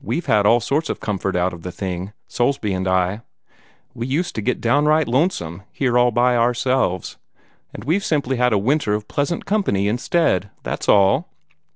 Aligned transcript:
We've 0.00 0.26
had 0.26 0.46
all 0.46 0.60
sorts 0.60 0.88
of 0.90 1.00
comfort 1.00 1.34
out 1.34 1.52
of 1.52 1.62
the 1.62 1.72
thing 1.72 2.12
Soulsby 2.28 2.72
and 2.72 2.86
I. 2.86 3.22
We 3.94 4.06
used 4.06 4.36
to 4.36 4.40
get 4.40 4.60
downright 4.60 5.08
lonesome, 5.08 5.64
here 5.72 5.98
all 5.98 6.12
by 6.12 6.36
ourselves, 6.36 7.16
and 7.74 7.82
we've 7.82 8.04
simply 8.04 8.36
had 8.36 8.52
a 8.52 8.58
winter 8.58 8.94
of 8.94 9.08
pleasant 9.08 9.44
company 9.44 9.88
instead, 9.88 10.50
that 10.62 10.82
s 10.82 10.88
all. 10.88 11.32